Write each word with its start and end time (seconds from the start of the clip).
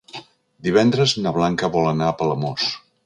Divendres 0.67 1.13
na 1.25 1.33
Blanca 1.37 1.69
vol 1.77 1.91
anar 1.91 2.09
a 2.11 2.17
Palamós. 2.23 2.67